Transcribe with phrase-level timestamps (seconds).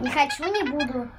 [0.00, 1.10] Не хочу, не буду.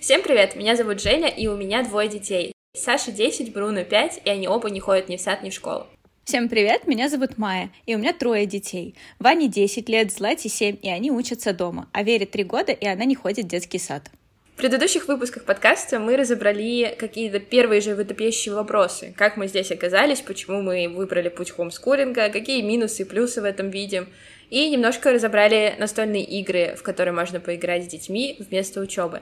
[0.00, 2.52] Всем привет, меня зовут Женя, и у меня двое детей.
[2.74, 5.86] Саша 10, Бруно 5, и они оба не ходят ни в сад, ни в школу.
[6.24, 8.94] Всем привет, меня зовут Майя, и у меня трое детей.
[9.18, 13.04] Ване 10 лет, Злате 7, и они учатся дома, а Вере 3 года, и она
[13.04, 14.10] не ходит в детский сад.
[14.54, 19.12] В предыдущих выпусках подкаста мы разобрали какие-то первые же животопещущие вопросы.
[19.18, 23.68] Как мы здесь оказались, почему мы выбрали путь хомскулинга, какие минусы и плюсы в этом
[23.68, 24.08] видим.
[24.54, 29.20] И немножко разобрали настольные игры, в которые можно поиграть с детьми вместо учебы.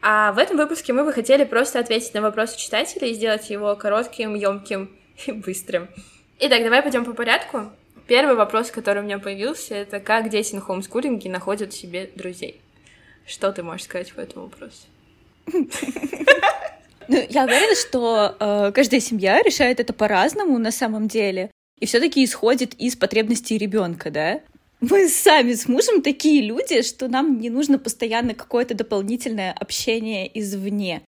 [0.00, 3.76] А в этом выпуске мы бы хотели просто ответить на вопросы читателей и сделать его
[3.76, 4.90] коротким, емким
[5.26, 5.88] и быстрым.
[6.40, 7.70] Итак, давай пойдем по порядку.
[8.08, 12.60] Первый вопрос, который у меня появился, это как дети на хомскулинге находят себе друзей.
[13.24, 14.88] Что ты можешь сказать по этому вопросу?
[17.08, 21.50] Ну, я уверена, что э, каждая семья решает это по-разному на самом деле.
[21.80, 24.40] И все-таки исходит из потребностей ребенка, да?
[24.82, 31.02] Мы сами с мужем такие люди, что нам не нужно постоянно какое-то дополнительное общение извне.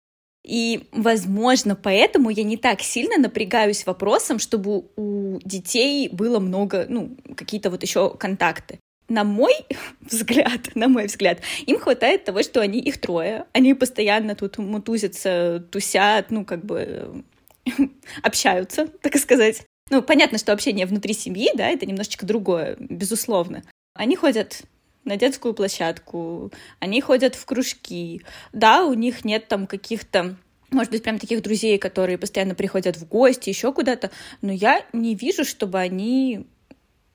[0.46, 7.18] И, возможно, поэтому я не так сильно напрягаюсь вопросом, чтобы у детей было много, ну,
[7.36, 9.54] какие-то вот еще контакты на мой
[10.02, 13.46] взгляд, на мой взгляд, им хватает того, что они их трое.
[13.54, 17.24] Они постоянно тут мутузятся, тусят, ну, как бы
[18.24, 19.66] общаются, так сказать.
[19.89, 23.64] Ну, понятно, что общение внутри семьи, да, это немножечко другое, безусловно.
[23.94, 24.62] Они ходят
[25.03, 28.22] на детскую площадку, они ходят в кружки.
[28.53, 30.36] Да, у них нет там каких-то
[30.73, 34.09] может быть, прям таких друзей, которые постоянно приходят в гости, еще куда-то,
[34.42, 36.47] но я не вижу, чтобы они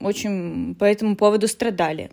[0.00, 2.12] очень по этому поводу страдали.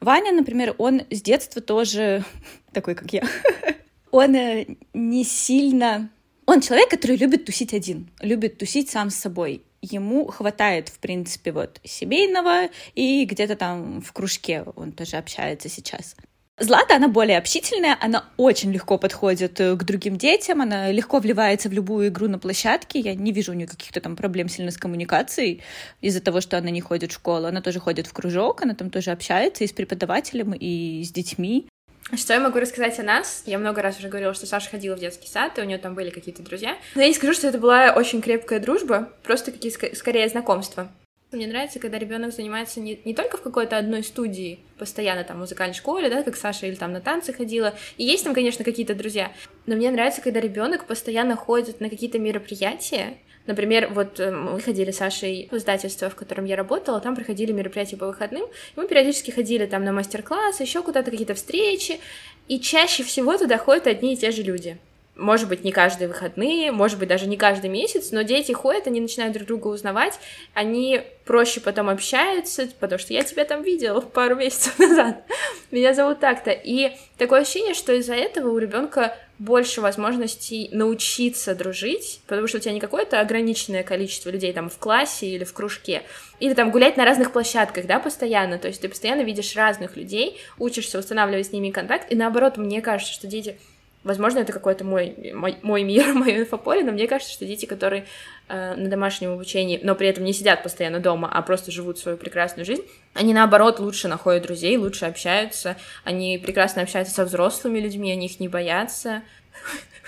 [0.00, 2.24] Ваня, например, он с детства тоже
[2.72, 3.22] такой, как я.
[4.10, 6.08] Он э, не сильно...
[6.46, 9.62] Он человек, который любит тусить один, любит тусить сам с собой.
[9.90, 16.16] Ему хватает, в принципе, вот семейного и где-то там в кружке он тоже общается сейчас.
[16.56, 21.68] Злата, она более общительная, она очень легко подходит э, к другим детям, она легко вливается
[21.68, 23.00] в любую игру на площадке.
[23.00, 25.62] Я не вижу у нее каких-то там проблем сильно с коммуникацией
[26.00, 27.46] из-за того, что она не ходит в школу.
[27.46, 31.66] Она тоже ходит в кружок, она там тоже общается и с преподавателем, и с детьми.
[32.12, 33.42] Что я могу рассказать о нас?
[33.46, 35.94] Я много раз уже говорила, что Саша ходила в детский сад, и у нее там
[35.94, 36.76] были какие-то друзья.
[36.94, 40.90] Но я не скажу, что это была очень крепкая дружба, просто какие скорее знакомства.
[41.32, 45.40] Мне нравится, когда ребенок занимается не, не только в какой-то одной студии, постоянно там в
[45.40, 47.74] музыкальной школе, да, как Саша, или там на танцы ходила.
[47.96, 49.32] И есть там, конечно, какие-то друзья.
[49.66, 53.18] Но мне нравится, когда ребенок постоянно ходит на какие-то мероприятия.
[53.46, 57.52] Например, вот э, мы ходили с Сашей в издательство, в котором я работала, там проходили
[57.52, 58.48] мероприятия по выходным, и
[58.80, 62.00] мы периодически ходили там на мастер-классы, еще куда-то какие-то встречи,
[62.48, 64.78] и чаще всего туда ходят одни и те же люди.
[65.16, 69.00] Может быть, не каждые выходные, может быть, даже не каждый месяц, но дети ходят, они
[69.00, 70.18] начинают друг друга узнавать,
[70.54, 75.22] они проще потом общаются, потому что я тебя там видела пару месяцев назад,
[75.70, 82.20] меня зовут так-то, и такое ощущение, что из-за этого у ребенка больше возможностей научиться дружить,
[82.26, 86.02] потому что у тебя не какое-то ограниченное количество людей там в классе или в кружке,
[86.40, 90.38] или там гулять на разных площадках, да, постоянно, то есть ты постоянно видишь разных людей,
[90.58, 93.58] учишься устанавливать с ними контакт, и наоборот, мне кажется, что дети
[94.04, 98.06] Возможно, это какой-то мой, мой, мой мир, мое инфополе, но мне кажется, что дети, которые
[98.48, 102.18] э, на домашнем обучении, но при этом не сидят постоянно дома, а просто живут свою
[102.18, 102.82] прекрасную жизнь,
[103.14, 108.38] они, наоборот, лучше находят друзей, лучше общаются, они прекрасно общаются со взрослыми людьми, они их
[108.40, 109.22] не боятся.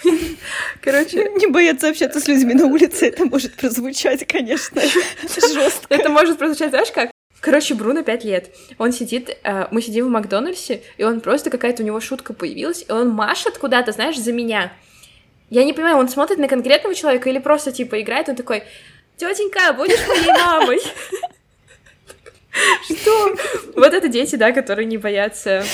[0.83, 1.31] Короче...
[1.37, 5.87] Не боятся общаться с людьми на улице, это может прозвучать, конечно, жестко.
[5.89, 7.11] Это может прозвучать, знаешь как?
[7.47, 8.51] Короче, Бруно 5 лет.
[8.77, 12.85] Он сидит, э, мы сидим в Макдональдсе, и он просто какая-то у него шутка появилась,
[12.89, 14.73] и он машет куда-то, знаешь, за меня.
[15.49, 18.65] Я не понимаю, он смотрит на конкретного человека или просто типа играет, он такой,
[19.17, 20.81] тетенька, будешь моей мамой?
[22.83, 23.37] Что?
[23.77, 25.65] Вот это дети, да, которые не боятся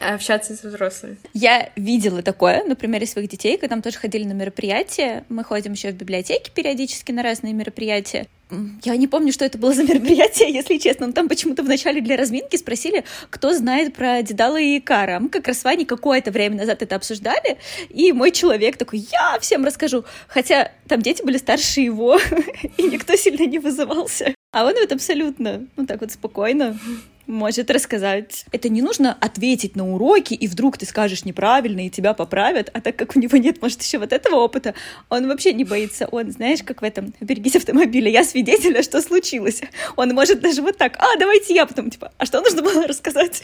[0.00, 1.16] общаться с взрослыми.
[1.32, 5.24] Я видела такое на примере своих детей, когда мы тоже ходили на мероприятия.
[5.28, 8.26] Мы ходим еще в библиотеке периодически на разные мероприятия.
[8.84, 11.06] Я не помню, что это было за мероприятие, если честно.
[11.06, 15.18] Но там почему-то вначале для разминки спросили, кто знает про Дедала и Икара.
[15.18, 17.58] Мы как раз с Ваней какое-то время назад это обсуждали,
[17.88, 20.04] и мой человек такой, я всем расскажу.
[20.28, 22.18] Хотя там дети были старше его,
[22.76, 24.34] и никто сильно не вызывался.
[24.52, 26.78] А он вот абсолютно, ну так вот спокойно
[27.26, 28.44] может рассказать.
[28.52, 32.80] Это не нужно ответить на уроки, и вдруг ты скажешь неправильно, и тебя поправят, а
[32.80, 34.74] так как у него нет, может, еще вот этого опыта,
[35.08, 36.06] он вообще не боится.
[36.10, 39.62] Он, знаешь, как в этом «Берегись автомобиля», я свидетель, а что случилось.
[39.96, 43.42] Он может даже вот так, а, давайте я, потом типа, а что нужно было рассказать?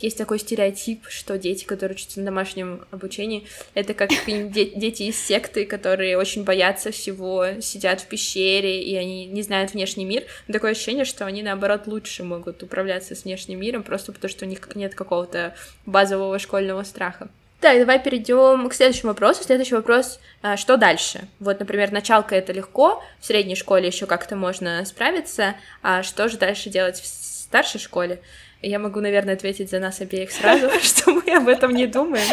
[0.00, 5.66] Есть такой стереотип, что дети, которые учатся на домашнем обучении, это как дети из секты,
[5.66, 10.24] которые очень боятся всего, сидят в пещере, и они не знают внешний мир.
[10.50, 14.48] Такое ощущение, что они, наоборот, лучше могут управляться с внешним миром, просто потому что у
[14.48, 15.54] них нет какого-то
[15.84, 17.28] базового школьного страха.
[17.60, 19.44] Так, давай перейдем к следующему вопросу.
[19.44, 21.28] Следующий вопрос, а, что дальше?
[21.40, 26.38] Вот, например, началка это легко, в средней школе еще как-то можно справиться, а что же
[26.38, 28.22] дальше делать в старшей школе?
[28.62, 32.26] Я могу, наверное, ответить за нас обеих сразу, что мы об этом не думаем.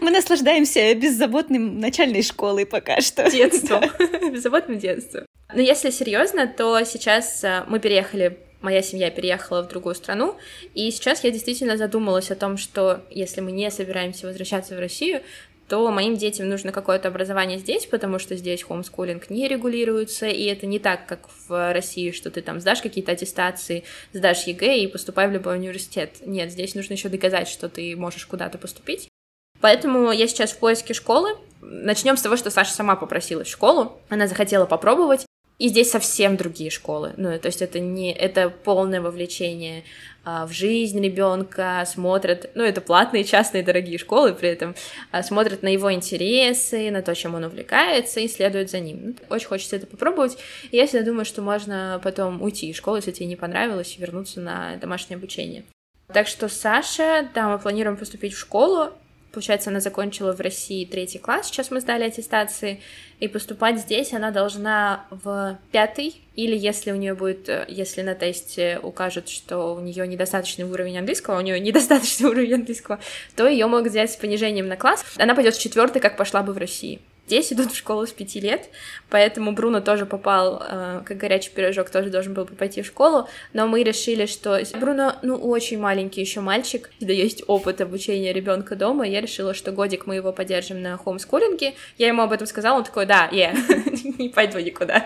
[0.00, 3.30] Мы наслаждаемся беззаботным начальной школой пока что.
[3.30, 3.82] Детством.
[4.32, 5.24] Беззаботным детством.
[5.54, 10.36] Но если серьезно, то сейчас а, мы переехали моя семья переехала в другую страну,
[10.74, 15.22] и сейчас я действительно задумалась о том, что если мы не собираемся возвращаться в Россию,
[15.68, 20.66] то моим детям нужно какое-то образование здесь, потому что здесь homeschooling не регулируется, и это
[20.66, 25.28] не так, как в России, что ты там сдашь какие-то аттестации, сдашь ЕГЭ и поступай
[25.28, 26.16] в любой университет.
[26.24, 29.08] Нет, здесь нужно еще доказать, что ты можешь куда-то поступить.
[29.60, 31.36] Поэтому я сейчас в поиске школы.
[31.60, 34.00] Начнем с того, что Саша сама попросилась в школу.
[34.08, 35.26] Она захотела попробовать.
[35.58, 37.14] И здесь совсем другие школы.
[37.16, 39.82] Ну, то есть это не это полное вовлечение
[40.24, 44.76] а, в жизнь ребенка, смотрят, ну, это платные, частные, дорогие школы, при этом
[45.10, 49.00] а, смотрят на его интересы, на то, чем он увлекается, и следуют за ним.
[49.02, 50.38] Ну, очень хочется это попробовать.
[50.70, 54.00] И я всегда думаю, что можно потом уйти из школы, если тебе не понравилось, и
[54.00, 55.64] вернуться на домашнее обучение.
[56.12, 58.92] Так что Саша, да, мы планируем поступить в школу,
[59.32, 62.80] Получается, она закончила в России третий класс, сейчас мы сдали аттестации,
[63.20, 68.14] и поступать здесь она должна в пятый, или если у нее будет, э, если на
[68.14, 73.00] тесте укажут, что у нее недостаточный уровень английского, а у нее недостаточный уровень английского,
[73.36, 75.04] то ее могут взять с понижением на класс.
[75.16, 78.40] Она пойдет в четвертый, как пошла бы в России здесь идут в школу с пяти
[78.40, 78.70] лет,
[79.10, 83.66] поэтому Бруно тоже попал, э, как горячий пирожок, тоже должен был пойти в школу, но
[83.66, 89.06] мы решили, что Бруно, ну, очень маленький еще мальчик, да есть опыт обучения ребенка дома,
[89.06, 92.84] я решила, что годик мы его поддержим на хомскулинге, я ему об этом сказала, он
[92.84, 93.52] такой, да, я,
[94.18, 95.04] не пойду никуда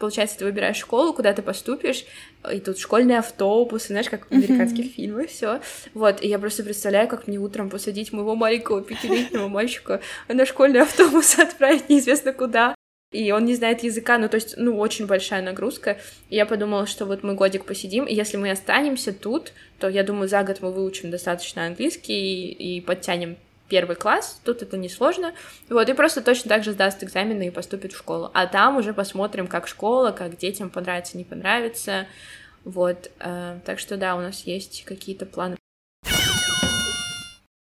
[0.00, 2.04] получается, ты выбираешь школу, куда ты поступишь,
[2.50, 4.94] и тут школьный автобус, знаешь, как в американских mm-hmm.
[4.94, 5.60] фильмах, все.
[5.94, 10.80] Вот, и я просто представляю, как мне утром посадить моего маленького пятилетнего мальчика на школьный
[10.80, 12.74] автобус отправить неизвестно куда.
[13.12, 15.98] И он не знает языка, ну, то есть, ну, очень большая нагрузка.
[16.28, 20.04] И я подумала, что вот мы годик посидим, и если мы останемся тут, то, я
[20.04, 23.36] думаю, за год мы выучим достаточно английский и, и подтянем
[23.70, 25.32] первый класс, тут это несложно,
[25.70, 28.92] вот, и просто точно так же сдаст экзамены и поступит в школу, а там уже
[28.92, 32.06] посмотрим, как школа, как детям понравится, не понравится,
[32.64, 35.56] вот, э, так что да, у нас есть какие-то планы.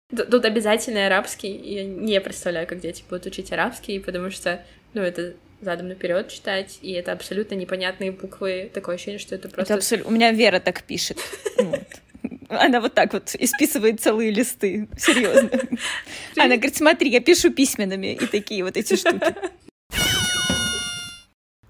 [0.09, 4.63] Тут обязательно арабский, я не представляю, как дети будут учить арабский, потому что,
[4.93, 9.73] ну, это задом наперед читать, и это абсолютно непонятные буквы, такое ощущение, что это просто...
[9.73, 10.11] Это абсолютно...
[10.11, 11.17] У меня Вера так пишет.
[12.49, 14.87] Она вот так вот исписывает целые листы.
[14.97, 15.49] Серьезно.
[16.37, 18.13] Она говорит, смотри, я пишу письменными.
[18.13, 19.35] И такие вот эти штуки.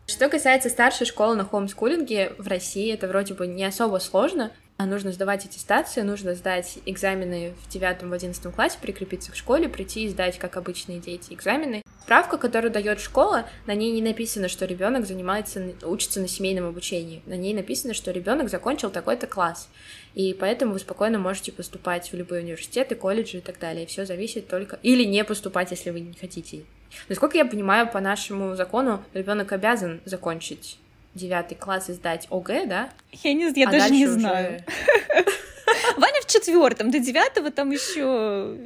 [0.08, 4.52] Что касается старшей школы на хоумскулинге, в России это вроде бы не особо сложно.
[4.78, 9.70] А нужно сдавать аттестации, нужно сдать экзамены в девятом, в одиннадцатом классе, прикрепиться к школе,
[9.70, 11.83] прийти и сдать, как обычные дети, экзамены.
[12.04, 17.22] Справка, которую дает школа, на ней не написано, что ребенок занимается, учится на семейном обучении.
[17.26, 19.70] На ней написано, что ребенок закончил такой-то класс.
[20.14, 23.88] И поэтому вы спокойно можете поступать в любые университеты, колледжи и так далее.
[23.88, 24.80] Все зависит только...
[24.84, 26.64] Или не поступать, если вы не хотите.
[27.08, 30.78] Насколько я понимаю, по нашему закону ребенок обязан закончить
[31.16, 32.90] девятый класс и сдать ОГЭ, да?
[33.24, 34.62] Я не, я а даже не знаю.
[35.98, 38.58] Ваня в четвертом, до девятого там еще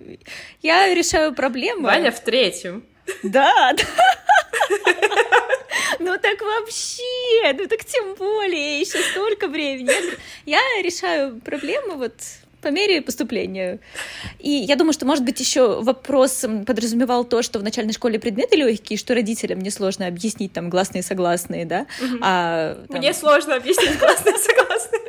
[0.64, 1.84] я решаю проблемы.
[1.84, 2.84] Ваня в третьем.
[3.24, 3.84] Да, да.
[6.00, 9.92] Ну так вообще, ну так тем более, еще столько времени.
[10.46, 12.14] Я решаю проблемы вот
[12.62, 13.80] по мере поступления.
[14.40, 18.56] И я думаю, что, может быть, еще вопрос подразумевал то, что в начальной школе предметы
[18.56, 21.88] легкие, что родителям несложно объяснить там гласные согласные, да?
[22.02, 22.18] Угу.
[22.22, 23.00] А, там...
[23.00, 25.02] Мне сложно объяснить гласные согласные.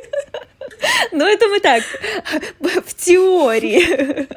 [1.12, 1.82] Ну, это мы так,
[2.60, 4.28] в теории.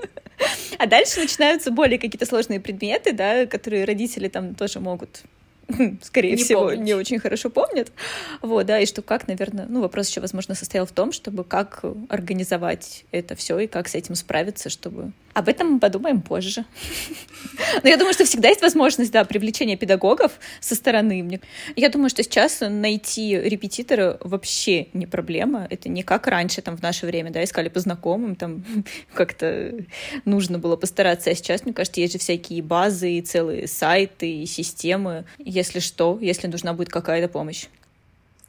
[0.78, 5.22] А дальше начинаются более какие-то сложные предметы, да, которые родители там тоже могут
[6.02, 6.82] скорее не всего, помнить.
[6.82, 7.92] не очень хорошо помнят.
[8.42, 11.84] Вот, да, и что как, наверное, ну, вопрос еще, возможно, состоял в том, чтобы как
[12.10, 16.66] организовать это все и как с этим справиться, чтобы об этом мы подумаем позже.
[17.84, 21.40] Но я думаю, что всегда есть возможность, да, привлечения педагогов со стороны.
[21.76, 25.68] Я думаю, что сейчас найти репетитора вообще не проблема.
[25.70, 28.64] Это не как раньше, там, в наше время, да, искали по знакомым, там,
[29.14, 29.74] как-то
[30.26, 31.30] нужно было постараться.
[31.30, 35.26] А сейчас, мне кажется, есть же всякие базы и целые сайты и системы,
[35.62, 37.68] если что, если нужна будет какая-то помощь.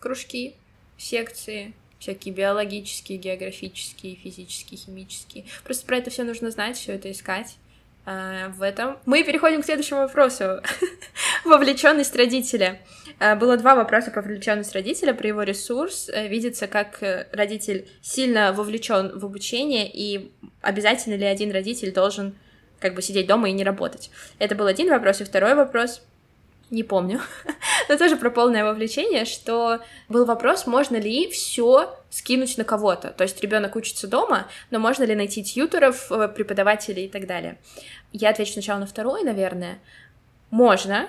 [0.01, 0.55] Кружки,
[0.97, 5.45] секции, всякие биологические, географические, физические, химические.
[5.63, 7.57] Просто про это все нужно знать, все это искать.
[8.05, 10.61] А, в этом мы переходим к следующему вопросу.
[11.45, 12.81] Вовлеченность родителя.
[13.21, 16.09] А, было два вопроса про вовлеченность родителя, про его ресурс.
[16.09, 22.35] Э, видится, как э, родитель сильно вовлечен в обучение, и обязательно ли один родитель должен
[22.81, 24.11] как бы сидеть дома и не работать.
[24.41, 25.21] Это был один вопрос.
[25.21, 26.03] И второй вопрос,
[26.73, 27.21] не помню,
[27.89, 33.11] но тоже про полное вовлечение, что был вопрос, можно ли все скинуть на кого-то.
[33.11, 37.59] То есть ребенок учится дома, но можно ли найти тьютеров, э, преподавателей и так далее.
[38.13, 39.79] Я отвечу сначала на второй, наверное.
[40.51, 41.09] Можно,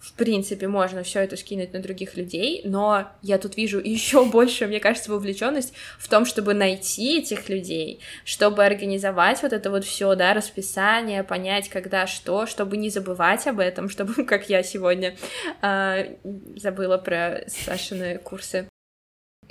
[0.00, 4.66] в принципе, можно все это скинуть на других людей, но я тут вижу еще больше,
[4.66, 10.14] мне кажется, вовлеченность в том, чтобы найти этих людей, чтобы организовать вот это вот все,
[10.14, 15.16] да, расписание, понять, когда что, чтобы не забывать об этом, чтобы, как я сегодня
[15.62, 16.16] э,
[16.56, 18.68] забыла про Сашины курсы,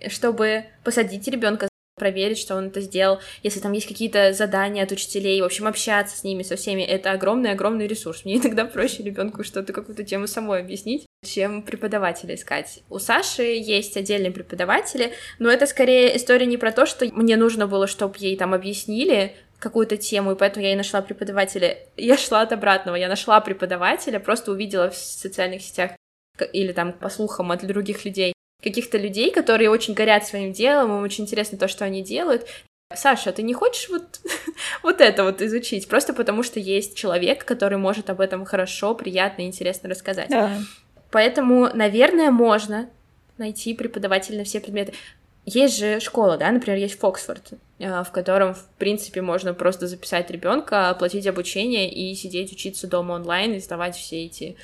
[0.08, 1.69] чтобы посадить ребенка
[2.00, 6.18] проверить, что он это сделал, если там есть какие-то задания от учителей, в общем, общаться
[6.18, 8.26] с ними, со всеми, это огромный-огромный ресурс.
[8.26, 12.80] Мне иногда проще ребенку что-то, какую-то тему самой объяснить, чем преподавателя искать.
[12.90, 17.68] У Саши есть отдельные преподаватели, но это скорее история не про то, что мне нужно
[17.68, 21.78] было, чтобы ей там объяснили, какую-то тему, и поэтому я и нашла преподавателя.
[21.98, 25.92] Я шла от обратного, я нашла преподавателя, просто увидела в социальных сетях
[26.54, 31.04] или там по слухам от других людей, каких-то людей, которые очень горят своим делом, им
[31.04, 32.46] очень интересно то, что они делают.
[32.94, 34.20] Саша, ты не хочешь вот,
[34.84, 35.88] вот это вот изучить?
[35.88, 40.30] Просто потому что есть человек, который может об этом хорошо, приятно и интересно рассказать.
[40.30, 40.58] Да.
[41.12, 42.90] Поэтому, наверное, можно
[43.38, 44.94] найти преподавателя на все предметы.
[45.46, 50.30] Есть же школа, да, например, есть Фоксфорд, э, в котором, в принципе, можно просто записать
[50.30, 54.58] ребенка, оплатить обучение и сидеть учиться дома онлайн и сдавать все эти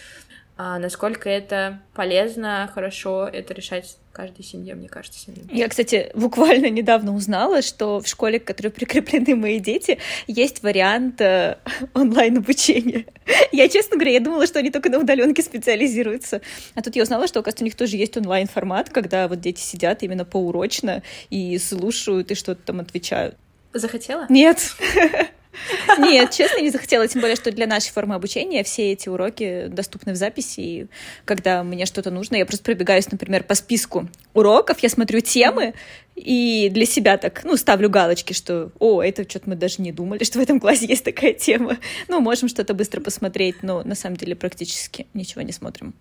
[0.58, 5.50] а насколько это полезно, хорошо, это решать каждой семье, мне кажется, самим.
[5.52, 9.98] Я, кстати, буквально недавно узнала, что в школе, к которой прикреплены мои дети,
[10.28, 11.58] есть вариант э,
[11.94, 13.06] онлайн-обучения.
[13.52, 16.42] Я, честно говоря, я думала, что они только на удаленке специализируются.
[16.76, 20.04] А тут я узнала, что, оказывается, у них тоже есть онлайн-формат, когда вот дети сидят
[20.04, 23.36] именно поурочно и слушают, и что-то там отвечают.
[23.74, 24.26] Захотела?
[24.30, 24.76] Нет.
[25.98, 30.14] Нет, честно, не захотела, тем более, что для нашей формы обучения все эти уроки доступны
[30.14, 30.88] в записи, и
[31.26, 35.74] когда мне что-то нужно, я просто пробегаюсь, например, по списку уроков, я смотрю темы,
[36.16, 40.24] и для себя так, ну, ставлю галочки, что, о, это что-то мы даже не думали,
[40.24, 41.78] что в этом классе есть такая тема.
[42.08, 45.94] Ну, можем что-то быстро посмотреть, но на самом деле практически ничего не смотрим.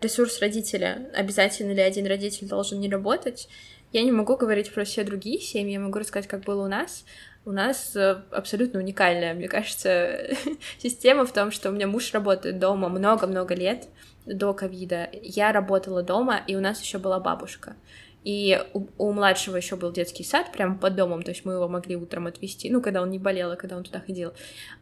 [0.00, 1.10] Ресурс родителя.
[1.14, 3.48] Обязательно ли один родитель должен не работать?
[3.92, 7.04] Я не могу говорить про все другие семьи, я могу рассказать, как было у нас.
[7.46, 10.28] У нас э, абсолютно уникальная, мне кажется,
[10.78, 13.88] система в том, что у меня муж работает дома много-много лет
[14.26, 15.08] до ковида.
[15.22, 17.76] Я работала дома, и у нас еще была бабушка.
[18.22, 21.68] И у, у младшего еще был детский сад прямо под домом, то есть мы его
[21.68, 24.34] могли утром отвезти, ну, когда он не болел, а когда он туда ходил.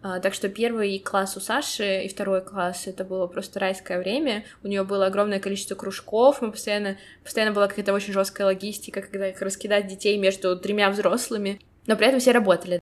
[0.02, 4.44] А, так что первый класс у Саши и второй класс это было просто райское время.
[4.64, 9.28] У нее было огромное количество кружков, мы постоянно, постоянно была какая-то очень жесткая логистика, когда
[9.28, 12.80] их раскидать детей между тремя взрослыми но при этом все работали.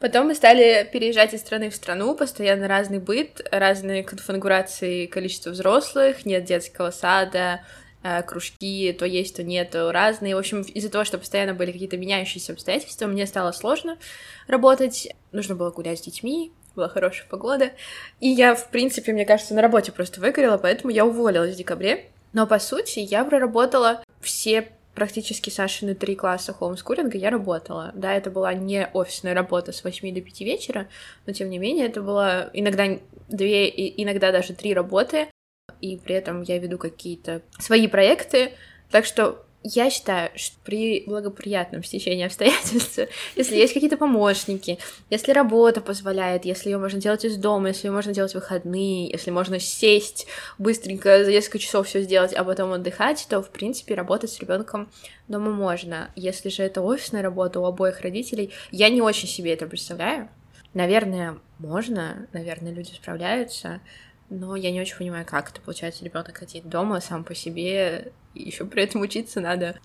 [0.00, 6.26] Потом мы стали переезжать из страны в страну, постоянно разный быт, разные конфигурации количества взрослых,
[6.26, 7.62] нет детского сада,
[8.04, 10.36] э, кружки, то есть, то нет, то разные.
[10.36, 13.98] В общем, из-за того, что постоянно были какие-то меняющиеся обстоятельства, мне стало сложно
[14.46, 15.08] работать.
[15.32, 17.72] Нужно было гулять с детьми, была хорошая погода.
[18.20, 22.06] И я, в принципе, мне кажется, на работе просто выгорела, поэтому я уволилась в декабре.
[22.32, 27.92] Но, по сути, я проработала все практически Сашины три класса хоумскулинга я работала.
[27.94, 30.88] Да, это была не офисная работа с 8 до 5 вечера,
[31.24, 33.68] но тем не менее это было иногда две,
[34.02, 35.28] иногда даже три работы,
[35.80, 38.54] и при этом я веду какие-то свои проекты,
[38.90, 43.00] так что я считаю, что при благоприятном стечении обстоятельств,
[43.36, 44.78] если есть какие-то помощники,
[45.10, 49.10] если работа позволяет, если ее можно делать из дома, если ее можно делать в выходные,
[49.10, 50.26] если можно сесть
[50.58, 54.88] быстренько за несколько часов все сделать, а потом отдыхать, то, в принципе, работать с ребенком
[55.26, 56.10] дома можно.
[56.14, 60.28] Если же это офисная работа у обоих родителей, я не очень себе это представляю.
[60.74, 63.80] Наверное, можно, наверное, люди справляются,
[64.30, 68.44] но я не очень понимаю, как это получается ребенок сидит дома сам по себе, и
[68.44, 69.78] еще при этом учиться надо.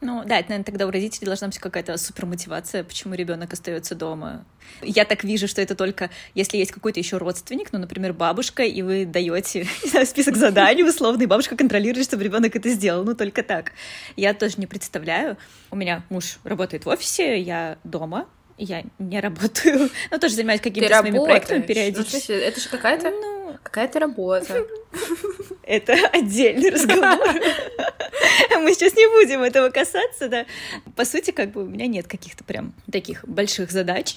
[0.00, 4.44] Ну да, это, наверное, тогда у родителей должна быть какая-то супермотивация, почему ребенок остается дома.
[4.80, 8.82] Я так вижу, что это только если есть какой-то еще родственник, ну, например, бабушка, и
[8.82, 9.64] вы даете
[10.04, 13.04] список заданий условно, и бабушка контролирует, чтобы ребенок это сделал.
[13.04, 13.72] Ну, только так.
[14.14, 15.36] Я тоже не представляю.
[15.70, 20.98] У меня муж работает в офисе, я дома, я не работаю, но тоже занимаюсь какими-то
[20.98, 22.14] своими проектами периодически.
[22.14, 23.37] Ну, смысле, это же какая-то ну...
[23.62, 24.64] какая-то работа.
[25.62, 27.26] это отдельный разговор.
[28.60, 30.46] Мы сейчас не будем этого касаться, да.
[30.96, 34.16] По сути, как бы у меня нет каких-то прям таких больших задач.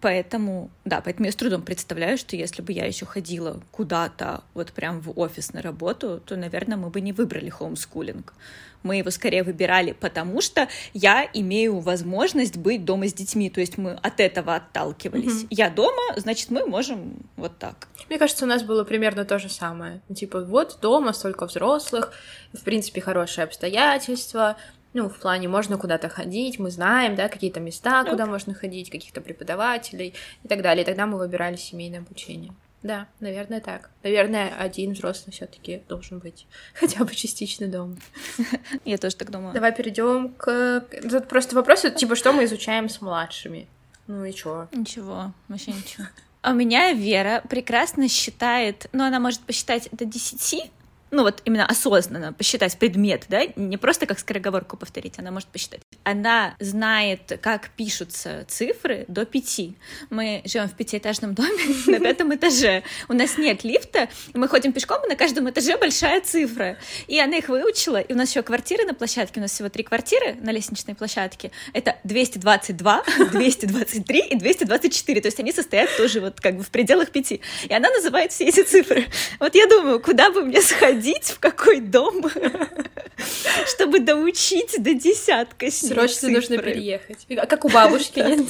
[0.00, 4.72] Поэтому, да, поэтому я с трудом представляю, что если бы я еще ходила куда-то, вот
[4.72, 8.34] прям в офис на работу, то, наверное, мы бы не выбрали хоумскулинг.
[8.82, 13.78] Мы его скорее выбирали, потому что я имею возможность быть дома с детьми, то есть
[13.78, 15.44] мы от этого отталкивались.
[15.44, 15.48] Mm-hmm.
[15.50, 17.88] Я дома, значит, мы можем вот так.
[18.08, 20.02] Мне кажется, у нас было примерно то же самое.
[20.14, 22.12] Типа, вот дома столько взрослых,
[22.52, 24.56] в принципе, хорошие обстоятельства,
[24.94, 29.20] ну, в плане, можно куда-то ходить, мы знаем, да, какие-то места, куда можно ходить, каких-то
[29.20, 30.84] преподавателей и так далее.
[30.84, 32.52] И тогда мы выбирали семейное обучение.
[32.84, 33.90] Да, наверное, так.
[34.02, 37.96] Наверное, один взрослый все-таки должен быть хотя бы частично дома.
[38.84, 39.52] Я тоже так думаю.
[39.52, 40.84] Давай перейдем к.
[41.10, 43.66] Тут просто вопрос, типа, что мы изучаем с младшими.
[44.06, 44.68] Ну и чё?
[44.72, 46.06] Ничего, вообще ничего.
[46.42, 50.70] А у меня Вера прекрасно считает, ну, она может посчитать до 10,
[51.14, 55.80] ну вот именно осознанно посчитать предмет, да, не просто как скороговорку повторить, она может посчитать.
[56.02, 59.76] Она знает, как пишутся цифры до пяти.
[60.10, 62.82] Мы живем в пятиэтажном доме на пятом этаже.
[63.08, 66.78] У нас нет лифта, мы ходим пешком, и на каждом этаже большая цифра.
[67.06, 69.84] И она их выучила, и у нас еще квартиры на площадке, у нас всего три
[69.84, 71.50] квартиры на лестничной площадке.
[71.72, 77.10] Это 222, 223 и 224, то есть они состоят тоже вот как бы в пределах
[77.10, 77.40] пяти.
[77.68, 79.06] И она называет все эти цифры.
[79.38, 82.24] Вот я думаю, куда бы мне сходить, ходить в какой дом,
[83.66, 87.26] чтобы доучить до десятка с Срочно нужно переехать.
[87.36, 88.46] А как у бабушки, нет?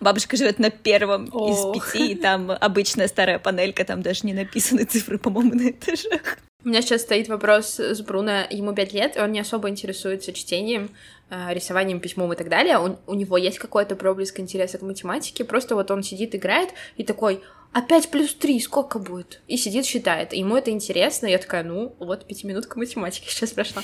[0.00, 4.84] Бабушка живет на первом из пяти, и там обычная старая панелька, там даже не написаны
[4.90, 6.38] цифры, по-моему, на этажах.
[6.64, 10.32] У меня сейчас стоит вопрос с Бруно, ему пять лет, и он не особо интересуется
[10.32, 10.88] чтением,
[11.28, 12.78] э, рисованием, письмом и так далее.
[12.78, 17.04] Он, у него есть какой-то проблеск интереса к математике, просто вот он сидит, играет и
[17.04, 17.42] такой,
[17.74, 19.40] а 5 плюс 3 сколько будет?
[19.48, 20.32] И сидит, считает.
[20.32, 21.26] Ему это интересно.
[21.26, 23.82] Я такая, ну, вот пятиминутка математики сейчас прошла.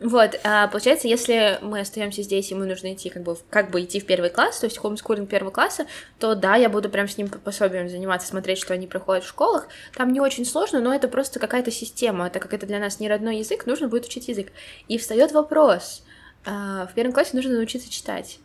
[0.00, 3.82] Вот, а, получается, если мы остаемся здесь, и мы нужно идти, как бы, как бы
[3.82, 5.86] идти в первый класс, то есть хомскулинг первого класса,
[6.18, 9.68] то да, я буду прям с ним пособием заниматься, смотреть, что они проходят в школах.
[9.94, 12.28] Там не очень сложно, но это просто какая-то система.
[12.28, 14.52] Это как это для нас не родной язык, нужно будет учить язык.
[14.88, 16.02] И встает вопрос.
[16.46, 18.38] А, в первом классе нужно научиться читать.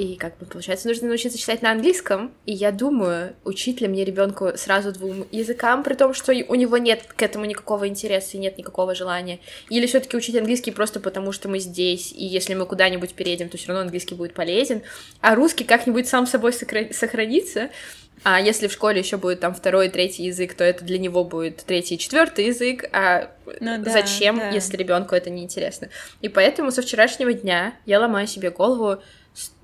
[0.00, 2.32] И как бы получается, нужно научиться читать на английском.
[2.46, 6.78] И я думаю, учить ли мне ребенку сразу двум языкам, при том, что у него
[6.78, 9.40] нет к этому никакого интереса и нет никакого желания.
[9.68, 13.58] Или все-таки учить английский просто потому, что мы здесь, и если мы куда-нибудь переедем, то
[13.58, 14.80] все равно английский будет полезен.
[15.20, 17.68] А русский как-нибудь сам собой сохранится.
[18.22, 21.24] А если в школе еще будет там второй и третий язык, то это для него
[21.24, 22.84] будет третий и четвертый язык.
[22.92, 24.48] А ну, да, зачем, да.
[24.48, 25.90] если ребенку это не интересно?
[26.22, 29.02] И поэтому со вчерашнего дня я ломаю себе голову,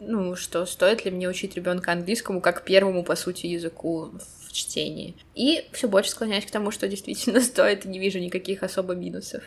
[0.00, 4.12] ну, что стоит ли мне учить ребенка английскому как первому, по сути, языку
[4.46, 5.14] в чтении.
[5.35, 9.42] И все больше склоняюсь к тому, что действительно стоит, и не вижу никаких особо минусов.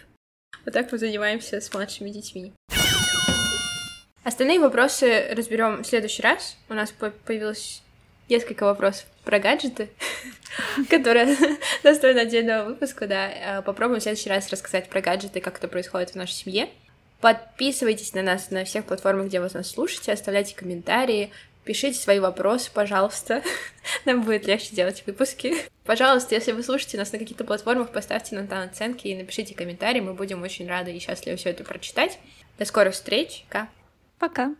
[0.65, 2.53] Вот так мы занимаемся с младшими детьми.
[4.23, 6.57] Остальные вопросы разберем в следующий раз.
[6.67, 6.93] У нас
[7.25, 7.81] появилось
[8.27, 9.89] несколько вопросов про гаджеты,
[10.89, 11.35] которые
[11.83, 13.63] достойны отдельного выпуска, да.
[13.65, 16.69] Попробуем в следующий раз рассказать про гаджеты, как это происходит в нашей семье.
[17.21, 21.31] Подписывайтесь на нас на всех платформах, где вы нас слушаете, оставляйте комментарии,
[21.65, 23.43] пишите свои вопросы, пожалуйста.
[24.05, 25.55] Нам будет легче делать выпуски.
[25.83, 29.99] Пожалуйста, если вы слушаете нас на каких-то платформах, поставьте нам там оценки и напишите комментарии.
[29.99, 32.19] Мы будем очень рады и счастливы все это прочитать.
[32.59, 33.43] До скорых встреч.
[33.49, 33.69] Пока.
[34.19, 34.55] Пока.